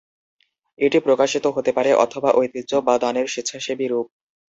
[0.79, 4.07] এটি প্রত্যাশিত হতে পারে, অথবা ঐতিহ্য বা দানের স্বেচ্ছাসেবী রূপ।